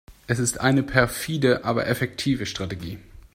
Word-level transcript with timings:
Es 0.25 0.39
ist 0.39 0.59
eine 0.59 0.81
perfide, 0.81 1.63
aber 1.63 1.85
effektive 1.85 2.47
Strategie. 2.47 2.97